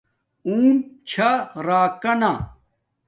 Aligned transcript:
اونٹ 0.47 0.79
چھا 1.09 1.29
راکانا 1.65 2.31